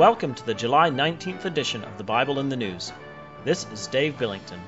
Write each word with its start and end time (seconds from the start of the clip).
Welcome 0.00 0.34
to 0.36 0.46
the 0.46 0.54
July 0.54 0.88
19th 0.88 1.44
edition 1.44 1.84
of 1.84 1.98
the 1.98 2.04
Bible 2.04 2.38
in 2.38 2.48
the 2.48 2.56
News. 2.56 2.90
This 3.44 3.66
is 3.70 3.86
Dave 3.86 4.16
Billington. 4.16 4.58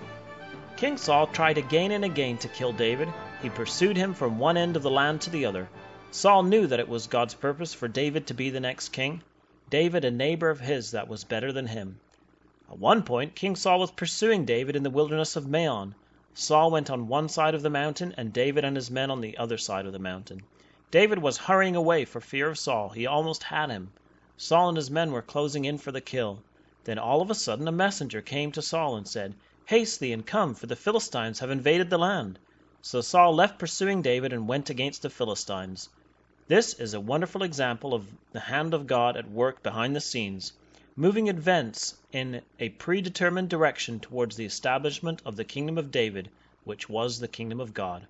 King 0.76 0.98
Saul 0.98 1.26
tried 1.26 1.56
again 1.56 1.90
and 1.90 2.04
again 2.04 2.36
to 2.36 2.48
kill 2.48 2.74
David. 2.74 3.08
He 3.40 3.48
pursued 3.48 3.96
him 3.96 4.12
from 4.12 4.38
one 4.38 4.58
end 4.58 4.76
of 4.76 4.82
the 4.82 4.90
land 4.90 5.22
to 5.22 5.30
the 5.30 5.46
other. 5.46 5.70
Saul 6.10 6.42
knew 6.42 6.66
that 6.66 6.80
it 6.80 6.88
was 6.90 7.06
God's 7.06 7.32
purpose 7.32 7.72
for 7.72 7.88
David 7.88 8.26
to 8.26 8.34
be 8.34 8.50
the 8.50 8.60
next 8.60 8.90
king. 8.90 9.22
David, 9.70 10.04
a 10.04 10.10
neighbor 10.10 10.50
of 10.50 10.60
his 10.60 10.90
that 10.90 11.08
was 11.08 11.24
better 11.24 11.50
than 11.50 11.66
him. 11.66 11.98
At 12.70 12.78
one 12.78 13.02
point, 13.02 13.34
King 13.34 13.56
Saul 13.56 13.80
was 13.80 13.90
pursuing 13.90 14.44
David 14.44 14.76
in 14.76 14.82
the 14.82 14.90
wilderness 14.90 15.34
of 15.36 15.48
Maon. 15.48 15.94
Saul 16.34 16.70
went 16.70 16.90
on 16.90 17.08
one 17.08 17.30
side 17.30 17.54
of 17.54 17.62
the 17.62 17.70
mountain, 17.70 18.12
and 18.18 18.34
David 18.34 18.66
and 18.66 18.76
his 18.76 18.90
men 18.90 19.10
on 19.10 19.22
the 19.22 19.38
other 19.38 19.56
side 19.56 19.86
of 19.86 19.94
the 19.94 19.98
mountain. 19.98 20.42
David 20.90 21.20
was 21.20 21.38
hurrying 21.38 21.74
away 21.74 22.04
for 22.04 22.20
fear 22.20 22.50
of 22.50 22.58
Saul. 22.58 22.90
He 22.90 23.06
almost 23.06 23.44
had 23.44 23.70
him. 23.70 23.92
Saul 24.44 24.70
and 24.70 24.76
his 24.76 24.90
men 24.90 25.12
were 25.12 25.22
closing 25.22 25.66
in 25.66 25.78
for 25.78 25.92
the 25.92 26.00
kill. 26.00 26.42
Then 26.82 26.98
all 26.98 27.22
of 27.22 27.30
a 27.30 27.34
sudden 27.34 27.68
a 27.68 27.70
messenger 27.70 28.20
came 28.20 28.50
to 28.50 28.60
Saul 28.60 28.96
and 28.96 29.06
said, 29.06 29.36
Haste 29.66 30.00
thee 30.00 30.12
and 30.12 30.26
come, 30.26 30.56
for 30.56 30.66
the 30.66 30.74
Philistines 30.74 31.38
have 31.38 31.52
invaded 31.52 31.90
the 31.90 31.98
land. 31.98 32.40
So 32.80 33.02
Saul 33.02 33.36
left 33.36 33.60
pursuing 33.60 34.02
David 34.02 34.32
and 34.32 34.48
went 34.48 34.68
against 34.68 35.02
the 35.02 35.10
Philistines. 35.10 35.88
This 36.48 36.74
is 36.74 36.92
a 36.92 37.00
wonderful 37.00 37.44
example 37.44 37.94
of 37.94 38.04
the 38.32 38.40
hand 38.40 38.74
of 38.74 38.88
God 38.88 39.16
at 39.16 39.30
work 39.30 39.62
behind 39.62 39.94
the 39.94 40.00
scenes, 40.00 40.52
moving 40.96 41.28
events 41.28 41.94
in 42.10 42.42
a 42.58 42.70
predetermined 42.70 43.48
direction 43.48 44.00
towards 44.00 44.34
the 44.34 44.44
establishment 44.44 45.22
of 45.24 45.36
the 45.36 45.44
kingdom 45.44 45.78
of 45.78 45.92
David, 45.92 46.28
which 46.64 46.88
was 46.88 47.20
the 47.20 47.28
kingdom 47.28 47.60
of 47.60 47.74
God. 47.74 48.08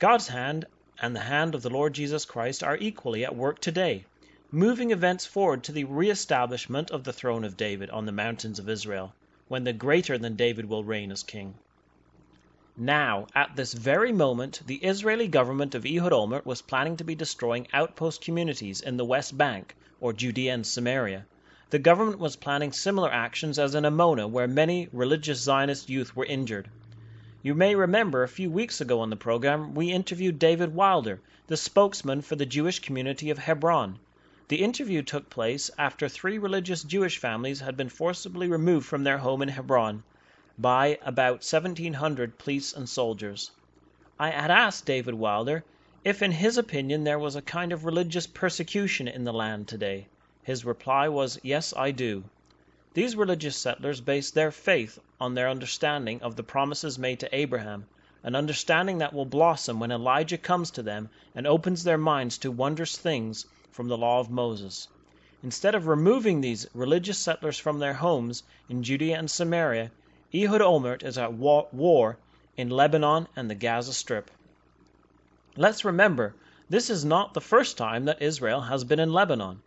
God's 0.00 0.26
hand 0.26 0.64
and 1.00 1.14
the 1.14 1.20
hand 1.20 1.54
of 1.54 1.62
the 1.62 1.70
Lord 1.70 1.94
Jesus 1.94 2.24
Christ 2.24 2.64
are 2.64 2.76
equally 2.76 3.24
at 3.24 3.36
work 3.36 3.60
today, 3.60 4.04
moving 4.52 4.92
events 4.92 5.26
forward 5.26 5.64
to 5.64 5.72
the 5.72 5.84
reestablishment 5.84 6.90
of 6.92 7.02
the 7.02 7.12
throne 7.12 7.44
of 7.44 7.56
David 7.56 7.90
on 7.90 8.06
the 8.06 8.12
mountains 8.12 8.58
of 8.60 8.68
Israel 8.68 9.12
when 9.48 9.64
the 9.64 9.72
greater 9.72 10.16
than 10.18 10.36
David 10.36 10.68
will 10.68 10.84
reign 10.84 11.10
as 11.10 11.24
king. 11.24 11.54
Now, 12.76 13.26
at 13.34 13.56
this 13.56 13.72
very 13.72 14.12
moment, 14.12 14.60
the 14.66 14.76
Israeli 14.76 15.28
government 15.28 15.74
of 15.74 15.86
Ehud 15.86 16.12
Olmert 16.12 16.44
was 16.44 16.62
planning 16.62 16.96
to 16.98 17.04
be 17.04 17.14
destroying 17.14 17.66
outpost 17.72 18.20
communities 18.20 18.80
in 18.82 18.96
the 18.96 19.04
West 19.04 19.36
Bank, 19.36 19.74
or 20.00 20.12
Judea 20.12 20.54
and 20.54 20.66
Samaria. 20.66 21.26
The 21.70 21.78
government 21.80 22.20
was 22.20 22.36
planning 22.36 22.70
similar 22.70 23.10
actions 23.10 23.58
as 23.58 23.74
in 23.74 23.84
Amona, 23.84 24.28
where 24.28 24.46
many 24.46 24.88
religious 24.92 25.40
Zionist 25.40 25.88
youth 25.88 26.14
were 26.14 26.24
injured. 26.24 26.68
You 27.42 27.54
may 27.54 27.74
remember 27.74 28.22
a 28.22 28.28
few 28.28 28.50
weeks 28.50 28.80
ago 28.80 29.00
on 29.00 29.10
the 29.10 29.16
program 29.16 29.74
we 29.74 29.90
interviewed 29.90 30.38
David 30.38 30.74
Wilder, 30.74 31.20
the 31.46 31.56
spokesman 31.56 32.22
for 32.22 32.36
the 32.36 32.46
Jewish 32.46 32.78
community 32.78 33.30
of 33.30 33.38
Hebron. 33.38 33.98
The 34.48 34.62
interview 34.62 35.02
took 35.02 35.28
place 35.28 35.72
after 35.76 36.08
three 36.08 36.38
religious 36.38 36.84
Jewish 36.84 37.18
families 37.18 37.58
had 37.58 37.76
been 37.76 37.88
forcibly 37.88 38.46
removed 38.46 38.86
from 38.86 39.02
their 39.02 39.18
home 39.18 39.42
in 39.42 39.48
Hebron 39.48 40.04
by 40.56 41.00
about 41.02 41.42
1700 41.42 42.38
police 42.38 42.72
and 42.72 42.88
soldiers. 42.88 43.50
I 44.20 44.30
had 44.30 44.52
asked 44.52 44.84
David 44.86 45.14
Wilder 45.14 45.64
if 46.04 46.22
in 46.22 46.30
his 46.30 46.58
opinion 46.58 47.02
there 47.02 47.18
was 47.18 47.34
a 47.34 47.42
kind 47.42 47.72
of 47.72 47.84
religious 47.84 48.28
persecution 48.28 49.08
in 49.08 49.24
the 49.24 49.32
land 49.32 49.66
today. 49.66 50.06
His 50.44 50.64
reply 50.64 51.08
was, 51.08 51.40
Yes, 51.42 51.74
I 51.76 51.90
do. 51.90 52.22
These 52.94 53.16
religious 53.16 53.56
settlers 53.56 54.00
base 54.00 54.30
their 54.30 54.52
faith 54.52 55.00
on 55.20 55.34
their 55.34 55.48
understanding 55.48 56.22
of 56.22 56.36
the 56.36 56.44
promises 56.44 57.00
made 57.00 57.18
to 57.18 57.34
Abraham, 57.34 57.86
an 58.22 58.36
understanding 58.36 58.98
that 58.98 59.12
will 59.12 59.26
blossom 59.26 59.80
when 59.80 59.90
Elijah 59.90 60.38
comes 60.38 60.70
to 60.70 60.84
them 60.84 61.08
and 61.34 61.48
opens 61.48 61.82
their 61.82 61.98
minds 61.98 62.38
to 62.38 62.52
wondrous 62.52 62.96
things 62.96 63.44
from 63.76 63.88
the 63.88 63.98
law 63.98 64.20
of 64.20 64.30
Moses. 64.30 64.88
Instead 65.42 65.74
of 65.74 65.86
removing 65.86 66.40
these 66.40 66.66
religious 66.72 67.18
settlers 67.18 67.58
from 67.58 67.78
their 67.78 67.92
homes 67.92 68.42
in 68.70 68.82
Judea 68.82 69.18
and 69.18 69.30
Samaria, 69.30 69.90
Ehud 70.34 70.62
Olmert 70.62 71.02
is 71.02 71.18
at 71.18 71.34
war 71.34 72.16
in 72.56 72.70
Lebanon 72.70 73.28
and 73.36 73.50
the 73.50 73.54
Gaza 73.54 73.92
Strip. 73.92 74.30
Let's 75.56 75.84
remember, 75.84 76.34
this 76.70 76.88
is 76.88 77.04
not 77.04 77.34
the 77.34 77.42
first 77.42 77.76
time 77.76 78.06
that 78.06 78.22
Israel 78.22 78.62
has 78.62 78.82
been 78.82 78.98
in 78.98 79.12
Lebanon. 79.12 79.60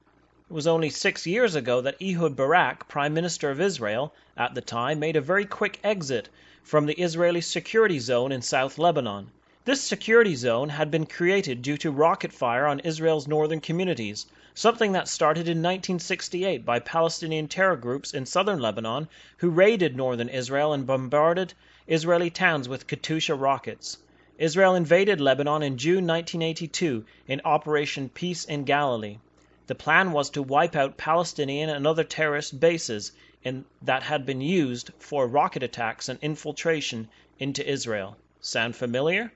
It 0.50 0.53
was 0.53 0.66
only 0.66 0.90
six 0.90 1.28
years 1.28 1.53
ago 1.53 1.81
that 1.81 2.02
Ehud 2.02 2.36
Barak, 2.36 2.88
Prime 2.88 3.14
Minister 3.14 3.52
of 3.52 3.62
Israel 3.62 4.12
at 4.36 4.56
the 4.56 4.62
time, 4.62 4.98
made 4.98 5.18
a 5.18 5.22
very 5.22 5.46
quick 5.46 5.80
exit 5.84 6.30
from 6.64 6.88
the 6.88 7.00
Israeli 7.00 7.42
security 7.42 8.00
zone 8.00 8.31
in 8.31 8.42
South 8.42 8.80
Lebanon. 8.80 9.30
This 9.69 9.84
security 9.84 10.34
zone 10.34 10.69
had 10.69 10.90
been 10.90 11.06
created 11.06 11.62
due 11.62 11.78
to 11.78 11.91
rocket 11.91 12.34
fire 12.34 12.66
on 12.66 12.80
Israel's 12.80 13.28
northern 13.28 13.62
communities, 13.62 14.25
something 14.56 14.94
that 14.94 15.07
started 15.07 15.41
in 15.41 15.62
1968 15.62 16.66
by 16.66 16.80
Palestinian 16.80 17.47
terror 17.47 17.75
groups 17.75 18.16
in 18.16 18.25
southern 18.25 18.59
Lebanon 18.59 19.07
who 19.38 19.52
raided 19.52 19.96
northern 19.96 20.28
Israel 20.28 20.74
and 20.74 20.88
bombarded 20.88 21.53
Israeli 21.85 22.31
towns 22.31 22.68
with 22.68 22.88
Katyusha 22.88 23.40
rockets. 23.40 24.00
Israel 24.40 24.74
invaded 24.74 25.22
Lebanon 25.22 25.62
in 25.62 25.78
June 25.78 26.07
1982 26.07 27.06
in 27.28 27.40
Operation 27.46 28.09
Peace 28.09 28.46
in 28.46 28.63
Galilee. 28.63 29.19
The 29.68 29.75
plan 29.75 30.13
was 30.13 30.31
to 30.31 30.41
wipe 30.41 30.75
out 30.75 30.97
Palestinian 30.97 31.69
and 31.69 31.86
other 31.86 32.03
terrorist 32.03 32.59
bases 32.59 33.12
in, 33.44 33.66
that 33.84 34.01
had 34.01 34.25
been 34.25 34.41
used 34.41 34.90
for 34.97 35.28
rocket 35.28 35.62
attacks 35.62 36.09
and 36.09 36.18
infiltration 36.24 37.07
into 37.38 37.63
Israel. 37.72 38.18
Sound 38.41 38.75
familiar? 38.75 39.31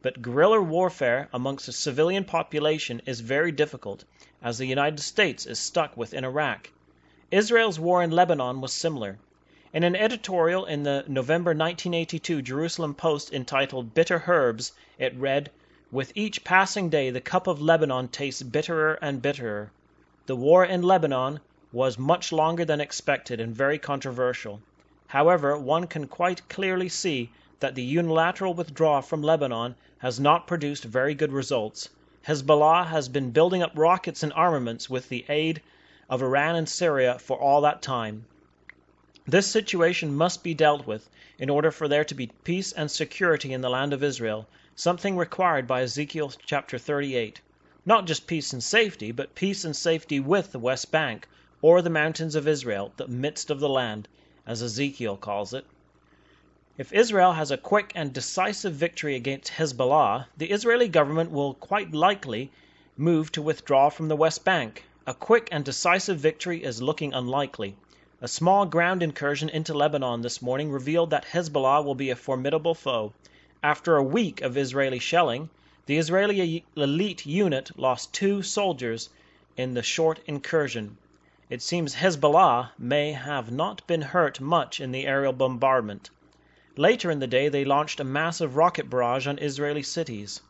But 0.00 0.22
guerrilla 0.22 0.60
warfare 0.60 1.28
amongst 1.32 1.66
a 1.66 1.72
civilian 1.72 2.24
population 2.24 3.02
is 3.04 3.18
very 3.18 3.50
difficult, 3.50 4.04
as 4.40 4.56
the 4.56 4.66
United 4.66 5.00
States 5.00 5.44
is 5.44 5.58
stuck 5.58 5.96
within 5.96 6.22
Iraq. 6.22 6.70
Israel's 7.32 7.80
war 7.80 8.00
in 8.00 8.12
Lebanon 8.12 8.60
was 8.60 8.72
similar. 8.72 9.18
In 9.72 9.82
an 9.82 9.96
editorial 9.96 10.66
in 10.66 10.84
the 10.84 11.04
November 11.08 11.50
1982 11.50 12.42
Jerusalem 12.42 12.94
Post 12.94 13.32
entitled 13.32 13.92
Bitter 13.92 14.22
Herbs, 14.24 14.70
it 15.00 15.16
read, 15.16 15.50
With 15.90 16.12
each 16.14 16.44
passing 16.44 16.90
day 16.90 17.10
the 17.10 17.20
cup 17.20 17.48
of 17.48 17.60
Lebanon 17.60 18.06
tastes 18.06 18.44
bitterer 18.44 19.00
and 19.02 19.20
bitterer. 19.20 19.72
The 20.26 20.36
war 20.36 20.64
in 20.64 20.82
Lebanon 20.82 21.40
was 21.72 21.98
much 21.98 22.30
longer 22.30 22.64
than 22.64 22.80
expected 22.80 23.40
and 23.40 23.52
very 23.52 23.80
controversial. 23.80 24.62
However, 25.08 25.58
one 25.58 25.88
can 25.88 26.06
quite 26.06 26.48
clearly 26.48 26.88
see 26.88 27.32
that 27.60 27.74
the 27.74 27.82
unilateral 27.82 28.54
withdrawal 28.54 29.02
from 29.02 29.22
Lebanon 29.22 29.74
has 29.98 30.20
not 30.20 30.46
produced 30.46 30.84
very 30.84 31.14
good 31.14 31.32
results. 31.32 31.88
Hezbollah 32.26 32.86
has 32.86 33.08
been 33.08 33.30
building 33.30 33.62
up 33.62 33.72
rockets 33.74 34.22
and 34.22 34.32
armaments 34.32 34.88
with 34.88 35.08
the 35.08 35.24
aid 35.28 35.60
of 36.08 36.22
Iran 36.22 36.56
and 36.56 36.68
Syria 36.68 37.18
for 37.18 37.38
all 37.38 37.62
that 37.62 37.82
time. 37.82 38.24
This 39.26 39.46
situation 39.46 40.14
must 40.14 40.42
be 40.42 40.54
dealt 40.54 40.86
with 40.86 41.08
in 41.38 41.50
order 41.50 41.70
for 41.70 41.88
there 41.88 42.04
to 42.04 42.14
be 42.14 42.30
peace 42.44 42.72
and 42.72 42.90
security 42.90 43.52
in 43.52 43.60
the 43.60 43.68
land 43.70 43.92
of 43.92 44.02
Israel, 44.02 44.48
something 44.74 45.16
required 45.16 45.66
by 45.66 45.82
Ezekiel 45.82 46.32
chapter 46.46 46.78
38. 46.78 47.40
Not 47.84 48.06
just 48.06 48.26
peace 48.26 48.52
and 48.52 48.62
safety, 48.62 49.12
but 49.12 49.34
peace 49.34 49.64
and 49.64 49.74
safety 49.74 50.20
with 50.20 50.52
the 50.52 50.58
West 50.58 50.90
Bank, 50.90 51.28
or 51.60 51.82
the 51.82 51.90
mountains 51.90 52.34
of 52.34 52.46
Israel, 52.46 52.92
the 52.96 53.08
midst 53.08 53.50
of 53.50 53.60
the 53.60 53.68
land, 53.68 54.08
as 54.46 54.62
Ezekiel 54.62 55.16
calls 55.16 55.52
it. 55.52 55.64
If 56.78 56.92
Israel 56.92 57.32
has 57.32 57.50
a 57.50 57.56
quick 57.56 57.90
and 57.96 58.12
decisive 58.12 58.72
victory 58.72 59.16
against 59.16 59.50
Hezbollah, 59.50 60.26
the 60.36 60.52
Israeli 60.52 60.86
government 60.86 61.32
will 61.32 61.54
quite 61.54 61.92
likely 61.92 62.52
move 62.96 63.32
to 63.32 63.42
withdraw 63.42 63.88
from 63.88 64.06
the 64.06 64.14
West 64.14 64.44
Bank. 64.44 64.84
A 65.04 65.12
quick 65.12 65.48
and 65.50 65.64
decisive 65.64 66.20
victory 66.20 66.62
is 66.62 66.80
looking 66.80 67.12
unlikely. 67.12 67.74
A 68.20 68.28
small 68.28 68.64
ground 68.64 69.02
incursion 69.02 69.48
into 69.48 69.74
Lebanon 69.74 70.22
this 70.22 70.40
morning 70.40 70.70
revealed 70.70 71.10
that 71.10 71.24
Hezbollah 71.24 71.84
will 71.84 71.96
be 71.96 72.10
a 72.10 72.14
formidable 72.14 72.76
foe. 72.76 73.12
After 73.60 73.96
a 73.96 74.02
week 74.04 74.40
of 74.40 74.56
Israeli 74.56 75.00
shelling, 75.00 75.50
the 75.86 75.98
Israeli 75.98 76.64
elite 76.76 77.26
unit 77.26 77.76
lost 77.76 78.14
two 78.14 78.44
soldiers 78.44 79.10
in 79.56 79.74
the 79.74 79.82
short 79.82 80.20
incursion. 80.26 80.96
It 81.50 81.60
seems 81.60 81.96
Hezbollah 81.96 82.70
may 82.78 83.14
have 83.14 83.50
not 83.50 83.84
been 83.88 84.02
hurt 84.02 84.40
much 84.40 84.78
in 84.78 84.92
the 84.92 85.08
aerial 85.08 85.32
bombardment. 85.32 86.10
Later 86.78 87.10
in 87.10 87.18
the 87.18 87.26
day 87.26 87.48
they 87.48 87.64
launched 87.64 87.98
a 87.98 88.04
massive 88.04 88.54
rocket 88.54 88.88
barrage 88.88 89.26
on 89.26 89.40
Israeli 89.40 89.82
cities. 89.82 90.40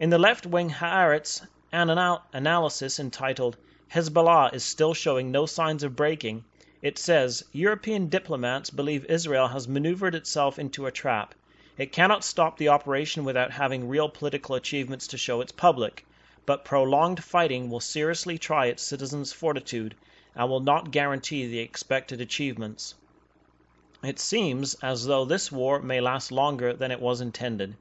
In 0.00 0.10
the 0.10 0.18
left 0.18 0.44
wing 0.44 0.68
Haaretz 0.68 1.46
an 1.70 1.90
anal- 1.90 2.24
analysis 2.32 2.98
entitled 2.98 3.56
Hezbollah 3.94 4.52
is 4.52 4.64
still 4.64 4.94
showing 4.94 5.30
no 5.30 5.46
signs 5.46 5.84
of 5.84 5.94
breaking, 5.94 6.42
it 6.82 6.98
says 6.98 7.44
European 7.52 8.08
diplomats 8.08 8.68
believe 8.70 9.04
Israel 9.04 9.46
has 9.46 9.68
maneuvered 9.68 10.16
itself 10.16 10.58
into 10.58 10.86
a 10.86 10.90
trap. 10.90 11.36
It 11.78 11.92
cannot 11.92 12.24
stop 12.24 12.58
the 12.58 12.70
operation 12.70 13.22
without 13.22 13.52
having 13.52 13.88
real 13.88 14.08
political 14.08 14.56
achievements 14.56 15.06
to 15.06 15.18
show 15.18 15.40
its 15.40 15.52
public, 15.52 16.04
but 16.46 16.64
prolonged 16.64 17.22
fighting 17.22 17.70
will 17.70 17.78
seriously 17.78 18.38
try 18.38 18.66
its 18.66 18.82
citizens' 18.82 19.32
fortitude 19.32 19.94
and 20.34 20.50
will 20.50 20.58
not 20.58 20.90
guarantee 20.90 21.46
the 21.46 21.60
expected 21.60 22.20
achievements. 22.20 22.96
It 24.02 24.18
seems 24.18 24.74
as 24.82 25.04
though 25.04 25.26
this 25.26 25.52
war 25.52 25.82
may 25.82 26.00
last 26.00 26.32
longer 26.32 26.72
than 26.72 26.90
it 26.90 27.02
was 27.02 27.20
intended. 27.20 27.76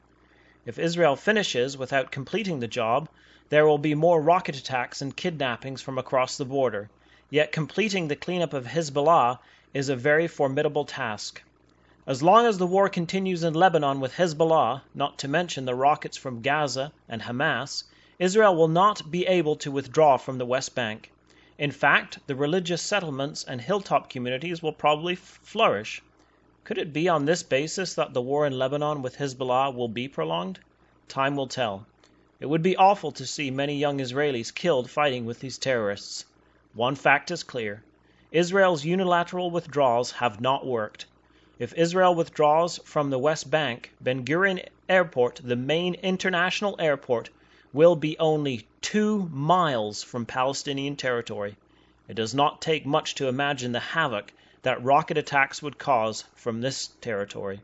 If 0.66 0.78
Israel 0.78 1.16
finishes 1.16 1.78
without 1.78 2.12
completing 2.12 2.60
the 2.60 2.68
job, 2.68 3.08
there 3.48 3.66
will 3.66 3.78
be 3.78 3.96
more 3.96 4.22
rocket 4.22 4.58
attacks 4.58 5.02
and 5.02 5.16
kidnappings 5.16 5.82
from 5.82 5.98
across 5.98 6.36
the 6.36 6.44
border. 6.44 6.90
yet 7.30 7.54
completing 7.54 8.10
the 8.10 8.18
cleanup 8.18 8.54
of 8.54 8.66
Hezbollah 8.66 9.40
is 9.74 9.88
a 9.88 9.96
very 9.96 10.28
formidable 10.28 10.84
task. 10.84 11.42
As 12.06 12.22
long 12.22 12.46
as 12.46 12.58
the 12.58 12.68
war 12.68 12.90
continues 12.90 13.44
in 13.44 13.54
Lebanon 13.54 14.02
with 14.02 14.16
Hezbollah, 14.16 14.82
not 14.94 15.20
to 15.20 15.30
mention 15.30 15.64
the 15.64 15.74
rockets 15.74 16.18
from 16.18 16.42
Gaza 16.42 16.92
and 17.08 17.22
Hamas, 17.22 17.86
Israel 18.20 18.58
will 18.58 18.68
not 18.68 19.10
be 19.10 19.26
able 19.26 19.56
to 19.56 19.72
withdraw 19.72 20.18
from 20.18 20.38
the 20.38 20.46
West 20.46 20.76
Bank. 20.76 21.12
In 21.58 21.72
fact, 21.72 22.20
the 22.28 22.36
religious 22.36 22.82
settlements 22.82 23.46
and 23.46 23.62
hilltop 23.62 24.10
communities 24.10 24.62
will 24.62 24.74
probably 24.74 25.16
flourish. 25.16 26.02
Could 26.70 26.78
it 26.78 26.94
be 26.94 27.10
on 27.10 27.26
this 27.26 27.42
basis 27.42 27.96
that 27.96 28.14
the 28.14 28.22
war 28.22 28.46
in 28.46 28.60
Lebanon 28.60 29.02
with 29.02 29.16
Hezbollah 29.16 29.74
will 29.74 29.88
be 29.88 30.08
prolonged? 30.08 30.60
Time 31.08 31.36
will 31.36 31.48
tell. 31.48 31.88
It 32.40 32.46
would 32.46 32.62
be 32.62 32.78
awful 32.78 33.12
to 33.14 33.26
see 33.26 33.50
many 33.50 33.80
young 33.80 33.98
Israelis 33.98 34.54
killed 34.54 34.88
fighting 34.88 35.26
with 35.26 35.40
these 35.40 35.58
terrorists. 35.58 36.26
One 36.76 36.94
fact 36.94 37.32
is 37.32 37.42
clear 37.42 37.82
Israel's 38.32 38.86
unilateral 38.86 39.50
withdrawals 39.50 40.12
have 40.12 40.42
not 40.42 40.64
worked. 40.64 41.08
If 41.58 41.74
Israel 41.74 42.14
withdraws 42.14 42.78
from 42.86 43.10
the 43.10 43.18
West 43.18 43.50
Bank, 43.50 43.92
Ben 44.00 44.24
Gurion 44.24 44.64
Airport, 44.88 45.42
the 45.44 45.56
main 45.56 45.96
international 45.96 46.76
airport, 46.78 47.32
will 47.74 47.96
be 47.96 48.16
only 48.20 48.68
two 48.82 49.28
miles 49.32 50.04
from 50.04 50.28
Palestinian 50.28 50.98
territory. 50.98 51.56
It 52.08 52.14
does 52.14 52.36
not 52.36 52.62
take 52.62 52.86
much 52.86 53.16
to 53.16 53.28
imagine 53.28 53.72
the 53.72 53.80
havoc 53.80 54.32
that 54.62 54.84
rocket 54.84 55.18
attacks 55.18 55.62
would 55.62 55.78
cause 55.78 56.26
from 56.36 56.60
this 56.60 56.88
territory. 57.02 57.62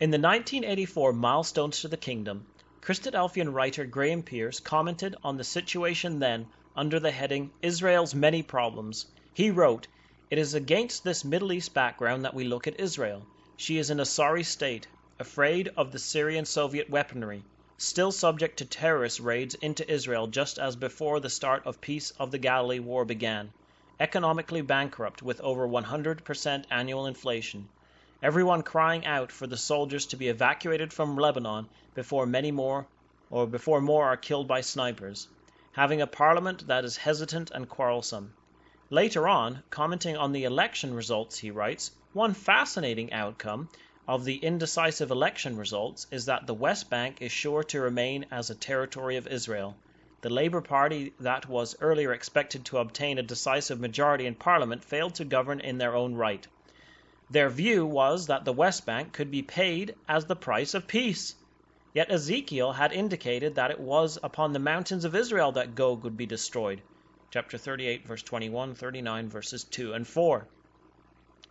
In 0.00 0.10
the 0.10 0.18
1984 0.18 1.12
Milestones 1.12 1.80
to 1.82 1.88
the 1.88 1.96
Kingdom, 1.96 2.46
Christadelphian 2.80 3.54
writer 3.54 3.84
Graham 3.84 4.24
Pearce 4.24 4.58
commented 4.58 5.14
on 5.22 5.36
the 5.36 5.44
situation 5.44 6.18
then 6.18 6.48
under 6.74 6.98
the 6.98 7.12
heading 7.12 7.52
Israel's 7.62 8.12
Many 8.12 8.42
Problems. 8.42 9.06
He 9.32 9.52
wrote, 9.52 9.86
It 10.30 10.38
is 10.38 10.54
against 10.54 11.04
this 11.04 11.24
Middle 11.24 11.52
East 11.52 11.72
background 11.72 12.24
that 12.24 12.34
we 12.34 12.42
look 12.42 12.66
at 12.66 12.80
Israel. 12.80 13.24
She 13.56 13.78
is 13.78 13.90
in 13.90 14.00
a 14.00 14.04
sorry 14.04 14.42
state, 14.42 14.88
afraid 15.20 15.70
of 15.76 15.92
the 15.92 16.00
Syrian 16.00 16.46
Soviet 16.46 16.90
weaponry, 16.90 17.44
still 17.78 18.10
subject 18.10 18.56
to 18.56 18.64
terrorist 18.64 19.20
raids 19.20 19.54
into 19.54 19.88
Israel 19.88 20.26
just 20.26 20.58
as 20.58 20.74
before 20.74 21.20
the 21.20 21.30
start 21.30 21.64
of 21.64 21.80
Peace 21.80 22.10
of 22.18 22.32
the 22.32 22.38
Galilee 22.38 22.80
war 22.80 23.04
began, 23.04 23.52
economically 24.00 24.62
bankrupt 24.62 25.22
with 25.22 25.40
over 25.40 25.66
100% 25.66 26.64
annual 26.70 27.06
inflation, 27.06 27.68
everyone 28.22 28.62
crying 28.62 29.04
out 29.04 29.32
for 29.32 29.46
the 29.46 29.56
soldiers 29.56 30.06
to 30.06 30.16
be 30.16 30.28
evacuated 30.28 30.92
from 30.92 31.16
Lebanon 31.16 31.68
before 31.94 32.26
many 32.26 32.50
more 32.50 32.86
or 33.30 33.46
before 33.46 33.80
more 33.80 34.06
are 34.06 34.16
killed 34.16 34.46
by 34.46 34.60
snipers, 34.60 35.28
having 35.72 36.00
a 36.00 36.06
parliament 36.06 36.66
that 36.68 36.84
is 36.84 36.96
hesitant 36.96 37.50
and 37.50 37.68
quarrelsome. 37.68 38.32
Later 38.90 39.26
on, 39.26 39.62
commenting 39.70 40.16
on 40.16 40.32
the 40.32 40.44
election 40.44 40.94
results, 40.94 41.38
he 41.38 41.50
writes, 41.50 41.90
one 42.12 42.34
fascinating 42.34 43.12
outcome 43.12 43.68
of 44.06 44.24
the 44.24 44.36
indecisive 44.36 45.10
election 45.10 45.56
results 45.56 46.06
is 46.10 46.26
that 46.26 46.46
the 46.46 46.54
West 46.54 46.90
Bank 46.90 47.22
is 47.22 47.32
sure 47.32 47.62
to 47.64 47.80
remain 47.80 48.26
as 48.30 48.50
a 48.50 48.54
territory 48.54 49.16
of 49.16 49.26
Israel. 49.26 49.76
The 50.22 50.30
Labour 50.30 50.60
Party 50.60 51.12
that 51.18 51.48
was 51.48 51.74
earlier 51.80 52.12
expected 52.12 52.64
to 52.66 52.78
obtain 52.78 53.18
a 53.18 53.24
decisive 53.24 53.80
majority 53.80 54.24
in 54.24 54.36
Parliament 54.36 54.84
failed 54.84 55.16
to 55.16 55.24
govern 55.24 55.58
in 55.58 55.78
their 55.78 55.96
own 55.96 56.14
right. 56.14 56.46
Their 57.28 57.50
view 57.50 57.84
was 57.84 58.28
that 58.28 58.44
the 58.44 58.52
West 58.52 58.86
Bank 58.86 59.12
could 59.12 59.32
be 59.32 59.42
paid 59.42 59.96
as 60.08 60.26
the 60.26 60.36
price 60.36 60.74
of 60.74 60.86
peace. 60.86 61.34
Yet 61.92 62.12
Ezekiel 62.12 62.70
had 62.70 62.92
indicated 62.92 63.56
that 63.56 63.72
it 63.72 63.80
was 63.80 64.16
upon 64.22 64.52
the 64.52 64.60
mountains 64.60 65.04
of 65.04 65.16
Israel 65.16 65.50
that 65.52 65.74
Gog 65.74 66.04
would 66.04 66.16
be 66.16 66.26
destroyed. 66.26 66.82
Chapter 67.32 67.58
38, 67.58 68.06
verse 68.06 68.22
21, 68.22 68.76
39, 68.76 69.28
verses 69.28 69.64
2 69.64 69.92
and 69.92 70.06
4. 70.06 70.46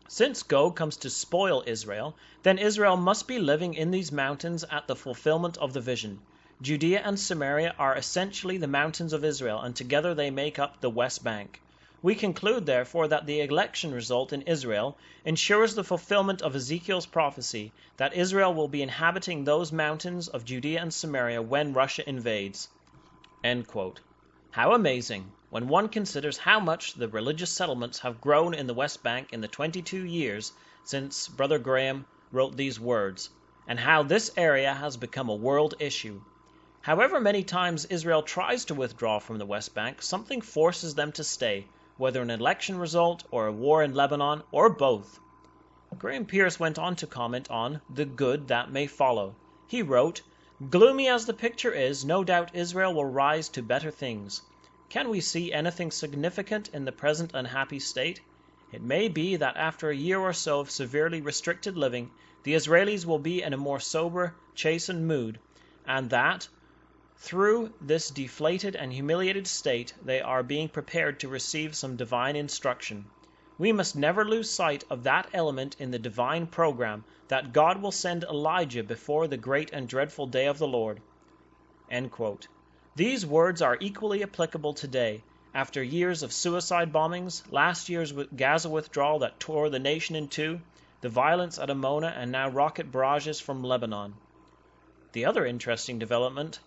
Since 0.08 0.44
Gog 0.44 0.78
comes 0.78 0.96
to 0.98 1.10
spoil 1.10 1.62
Israel, 1.68 2.16
then 2.44 2.58
Israel 2.58 2.96
must 2.96 3.28
be 3.28 3.38
living 3.38 3.74
in 3.74 3.92
these 3.92 4.14
mountains 4.14 4.64
at 4.72 4.88
the 4.88 4.96
fulfillment 4.96 5.58
of 5.58 5.74
the 5.74 5.82
vision. 5.82 6.22
Judea 6.62 7.02
and 7.04 7.20
Samaria 7.20 7.74
are 7.80 7.96
essentially 7.96 8.58
the 8.58 8.68
mountains 8.68 9.14
of 9.14 9.26
Israel, 9.26 9.60
and 9.62 9.76
together 9.76 10.14
they 10.14 10.30
make 10.30 10.60
up 10.60 10.80
the 10.80 10.92
West 10.92 11.24
Bank. 11.24 11.60
We 12.04 12.14
conclude, 12.14 12.68
therefore, 12.68 13.08
that 13.08 13.26
the 13.26 13.42
election 13.42 13.92
result 13.92 14.32
in 14.32 14.44
Israel 14.44 14.96
ensures 15.26 15.74
the 15.74 15.84
fulfillment 15.84 16.44
of 16.44 16.56
Ezekiel's 16.56 17.08
prophecy 17.08 17.72
that 17.98 18.14
Israel 18.14 18.54
will 18.54 18.68
be 18.68 18.84
inhabiting 18.84 19.44
those 19.44 19.72
mountains 19.72 20.28
of 20.28 20.46
Judea 20.46 20.82
and 20.82 20.94
Samaria 20.94 21.42
when 21.42 21.74
Russia 21.74 22.08
invades. 22.08 22.70
How 24.52 24.74
amazing, 24.74 25.32
when 25.50 25.68
one 25.68 25.90
considers 25.90 26.38
how 26.38 26.60
much 26.60 26.94
the 26.94 27.08
religious 27.08 27.50
settlements 27.50 27.98
have 28.00 28.22
grown 28.22 28.54
in 28.54 28.68
the 28.68 28.76
West 28.76 29.02
Bank 29.02 29.34
in 29.34 29.42
the 29.42 29.48
22 29.48 30.06
years 30.06 30.54
since 30.84 31.28
Brother 31.28 31.58
Graham 31.58 32.06
wrote 32.32 32.56
these 32.56 32.80
words, 32.80 33.32
and 33.68 33.80
how 33.80 34.04
this 34.04 34.30
area 34.38 34.76
has 34.76 34.96
become 34.96 35.30
a 35.30 35.36
world 35.36 35.74
issue. 35.80 36.22
However 36.84 37.20
many 37.20 37.44
times 37.44 37.86
Israel 37.86 38.24
tries 38.24 38.66
to 38.66 38.74
withdraw 38.74 39.20
from 39.20 39.38
the 39.38 39.46
West 39.46 39.76
Bank, 39.76 40.02
something 40.02 40.42
forces 40.42 40.96
them 40.96 41.12
to 41.12 41.24
stay 41.24 41.68
whether 41.98 42.24
an 42.24 42.32
election 42.32 42.80
result 42.80 43.24
or 43.30 43.46
a 43.46 43.52
war 43.52 43.84
in 43.84 43.94
Lebanon 43.94 44.42
or 44.52 44.68
both. 44.68 45.20
Graham 46.00 46.26
Pearce 46.26 46.60
went 46.60 46.80
on 46.80 46.96
to 46.96 47.06
comment 47.06 47.52
on 47.52 47.82
the 47.88 48.06
good 48.06 48.48
that 48.48 48.72
may 48.72 48.88
follow. 48.88 49.36
He 49.68 49.84
wrote, 49.84 50.24
Gloomy 50.72 51.08
as 51.08 51.28
the 51.28 51.36
picture 51.36 51.72
is, 51.72 52.04
no 52.04 52.24
doubt 52.24 52.56
Israel 52.56 52.96
will 52.96 53.06
rise 53.06 53.50
to 53.50 53.62
better 53.62 53.92
things. 53.92 54.42
Can 54.90 55.10
we 55.10 55.22
see 55.22 55.54
anything 55.54 55.92
significant 55.92 56.70
in 56.70 56.86
the 56.86 56.92
present 56.92 57.36
unhappy 57.36 57.80
state? 57.80 58.22
It 58.72 58.82
may 58.82 59.08
be 59.08 59.36
that 59.36 59.56
after 59.56 59.92
a 59.92 59.96
year 59.96 60.18
or 60.18 60.34
so 60.34 60.62
of 60.62 60.72
severely 60.72 61.22
restricted 61.22 61.78
living, 61.78 62.10
the 62.42 62.56
Israelis 62.56 63.06
will 63.06 63.20
be 63.20 63.44
in 63.44 63.54
a 63.54 63.58
more 63.58 63.80
sober, 63.80 64.34
chastened 64.56 65.08
mood, 65.08 65.38
and 65.86 66.10
that, 66.10 66.48
through 67.24 67.72
this 67.80 68.10
deflated 68.10 68.76
and 68.76 68.92
humiliated 68.92 69.46
state 69.46 69.94
they 70.04 70.20
are 70.20 70.42
being 70.42 70.68
prepared 70.68 71.20
to 71.20 71.28
receive 71.28 71.76
some 71.76 71.96
divine 71.96 72.36
instruction. 72.36 73.06
We 73.60 73.72
must 73.72 73.96
never 73.96 74.26
lose 74.26 74.50
sight 74.50 74.84
of 74.90 75.04
that 75.04 75.30
element 75.32 75.76
in 75.78 75.92
the 75.92 76.00
divine 76.00 76.48
program 76.48 77.04
that 77.28 77.54
God 77.54 77.80
will 77.80 77.92
send 77.92 78.24
Elijah 78.24 78.84
before 78.84 79.28
the 79.28 79.38
great 79.38 79.70
and 79.72 79.88
dreadful 79.88 80.26
day 80.26 80.48
of 80.48 80.58
the 80.58 80.68
Lord. 80.68 81.00
These 82.96 83.24
words 83.24 83.62
are 83.62 83.78
equally 83.80 84.24
applicable 84.24 84.74
today, 84.74 85.22
after 85.54 85.84
years 85.84 86.24
of 86.24 86.34
suicide 86.34 86.92
bombings, 86.92 87.44
last 87.52 87.88
year's 87.88 88.12
Gaza 88.36 88.68
withdrawal 88.68 89.20
that 89.20 89.40
tore 89.40 89.70
the 89.70 89.78
nation 89.78 90.16
in 90.16 90.28
two, 90.28 90.60
the 91.02 91.10
violence 91.10 91.60
at 91.60 91.70
Amona, 91.70 92.12
and 92.18 92.32
now 92.32 92.50
rocket 92.50 92.92
barrages 92.92 93.40
from 93.40 93.64
Lebanon. 93.64 94.16
The 95.12 95.26
other 95.26 95.46
interesting 95.46 96.00
development 96.00 96.60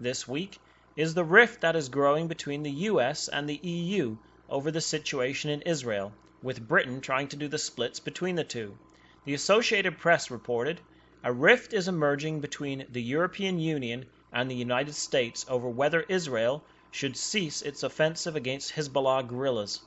this 0.00 0.26
week 0.26 0.58
is 0.96 1.12
the 1.12 1.24
rift 1.24 1.60
that 1.60 1.76
is 1.76 1.90
growing 1.90 2.26
between 2.26 2.62
the 2.62 2.70
US 2.70 3.28
and 3.28 3.48
the 3.48 3.60
EU 3.62 4.16
over 4.48 4.70
the 4.70 4.80
situation 4.80 5.50
in 5.50 5.62
Israel, 5.62 6.12
with 6.42 6.66
Britain 6.66 7.00
trying 7.00 7.28
to 7.28 7.36
do 7.36 7.48
the 7.48 7.58
splits 7.58 8.00
between 8.00 8.34
the 8.34 8.42
two. 8.44 8.78
The 9.24 9.34
Associated 9.34 9.98
Press 9.98 10.30
reported 10.30 10.80
a 11.22 11.30
rift 11.30 11.74
is 11.74 11.86
emerging 11.86 12.40
between 12.40 12.86
the 12.90 13.02
European 13.02 13.58
Union 13.58 14.06
and 14.32 14.50
the 14.50 14.56
United 14.56 14.94
States 14.94 15.44
over 15.48 15.68
whether 15.68 16.00
Israel 16.00 16.64
should 16.90 17.16
cease 17.16 17.60
its 17.60 17.82
offensive 17.82 18.36
against 18.36 18.72
Hezbollah 18.72 19.28
guerrillas. 19.28 19.80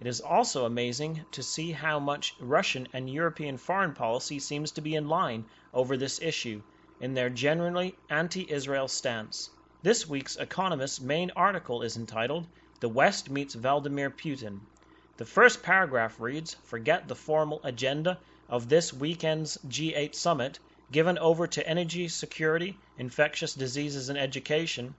It 0.00 0.06
is 0.06 0.20
also 0.20 0.66
amazing 0.66 1.24
to 1.32 1.42
see 1.42 1.72
how 1.72 1.98
much 1.98 2.34
Russian 2.38 2.88
and 2.92 3.08
European 3.08 3.56
foreign 3.56 3.94
policy 3.94 4.38
seems 4.38 4.72
to 4.72 4.82
be 4.82 4.94
in 4.94 5.08
line 5.08 5.46
over 5.72 5.96
this 5.96 6.20
issue 6.20 6.62
in 7.00 7.14
their 7.14 7.28
generally 7.28 7.94
anti-Israel 8.08 8.88
stance. 8.88 9.50
This 9.82 10.08
week's 10.08 10.36
Economist's 10.36 11.00
main 11.00 11.30
article 11.36 11.82
is 11.82 11.96
entitled 11.96 12.46
The 12.80 12.88
West 12.88 13.30
Meets 13.30 13.54
Vladimir 13.54 14.10
Putin. 14.10 14.60
The 15.18 15.24
first 15.24 15.62
paragraph 15.62 16.18
reads 16.18 16.54
Forget 16.64 17.06
the 17.08 17.14
formal 17.14 17.60
agenda 17.62 18.18
of 18.48 18.68
this 18.68 18.92
weekend's 18.92 19.58
G8 19.68 20.14
summit, 20.14 20.58
given 20.90 21.18
over 21.18 21.46
to 21.46 21.68
energy 21.68 22.08
security, 22.08 22.78
infectious 22.98 23.54
diseases, 23.54 24.08
and 24.08 24.18
education. 24.18 24.94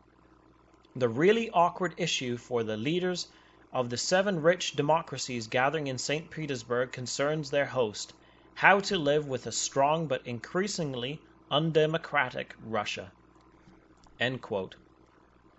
The 0.95 1.09
really 1.09 1.49
awkward 1.49 1.95
issue 1.97 2.37
for 2.37 2.63
the 2.63 2.77
leaders 2.77 3.27
of 3.73 3.89
the 3.89 3.97
seven 3.97 4.41
rich 4.41 4.75
democracies 4.75 5.47
gathering 5.47 5.87
in 5.87 5.97
St. 5.97 6.29
Petersburg 6.29 6.91
concerns 6.91 7.49
their 7.49 7.65
host 7.65 8.13
how 8.53 8.79
to 8.79 8.97
live 8.97 9.27
with 9.27 9.45
a 9.45 9.51
strong 9.51 10.07
but 10.07 10.25
increasingly 10.25 11.21
undemocratic 11.49 12.53
Russia. 12.63 13.11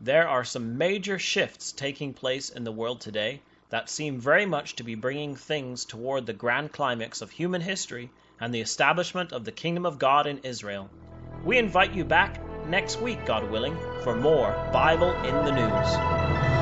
There 0.01 0.29
are 0.29 0.45
some 0.45 0.79
major 0.79 1.19
shifts 1.19 1.73
taking 1.73 2.15
place 2.15 2.51
in 2.51 2.65
the 2.65 2.73
world 2.73 3.01
today 3.01 3.43
that 3.71 3.91
seem 3.91 4.21
very 4.21 4.47
much 4.47 4.77
to 4.77 4.83
be 4.83 4.95
bringing 4.95 5.37
things 5.37 5.85
toward 5.85 6.27
the 6.27 6.33
grand 6.33 6.73
climax 6.73 7.21
of 7.21 7.31
human 7.31 7.61
history 7.61 8.11
and 8.41 8.55
the 8.55 8.61
establishment 8.61 9.33
of 9.33 9.45
the 9.45 9.53
kingdom 9.53 9.85
of 9.85 9.99
God 9.99 10.27
in 10.27 10.39
Israel. 10.39 10.89
We 11.45 11.59
invite 11.59 11.95
you 11.95 12.05
back 12.05 12.41
next 12.67 13.01
week, 13.01 13.25
God 13.27 13.51
willing, 13.51 13.77
for 14.03 14.15
more 14.15 14.53
Bible 14.73 15.13
in 15.23 15.35
the 15.45 15.53
News. 15.53 16.58